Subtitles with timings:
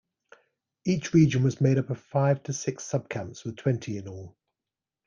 [0.83, 4.35] Each region was made up of five to six subcamps, with twenty in all.